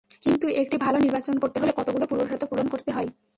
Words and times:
কিন্তু 0.23 0.45
একটি 0.61 0.75
ভালো 0.77 0.97
নির্বাচন 0.99 1.35
করতে 1.39 1.57
হলে 1.61 1.73
কতগুলো 1.75 2.05
পূর্বশর্ত 2.07 2.43
পূরণ 2.49 2.67
করতে 2.67 2.89
হয়। 2.91 3.09